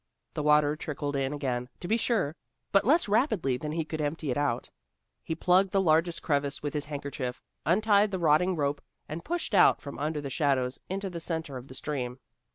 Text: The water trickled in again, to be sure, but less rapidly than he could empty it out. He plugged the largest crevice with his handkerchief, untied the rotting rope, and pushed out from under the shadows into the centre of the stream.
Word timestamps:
The 0.33 0.41
water 0.41 0.75
trickled 0.75 1.15
in 1.15 1.31
again, 1.31 1.69
to 1.79 1.87
be 1.87 1.95
sure, 1.95 2.35
but 2.71 2.85
less 2.85 3.07
rapidly 3.07 3.55
than 3.57 3.71
he 3.73 3.85
could 3.85 4.01
empty 4.01 4.31
it 4.31 4.35
out. 4.37 4.71
He 5.23 5.35
plugged 5.35 5.69
the 5.69 5.79
largest 5.79 6.23
crevice 6.23 6.63
with 6.63 6.73
his 6.73 6.85
handkerchief, 6.85 7.39
untied 7.67 8.09
the 8.09 8.17
rotting 8.17 8.55
rope, 8.55 8.81
and 9.07 9.23
pushed 9.23 9.53
out 9.53 9.79
from 9.79 9.99
under 9.99 10.19
the 10.19 10.31
shadows 10.31 10.79
into 10.89 11.11
the 11.11 11.19
centre 11.19 11.55
of 11.55 11.67
the 11.67 11.75
stream. 11.75 12.17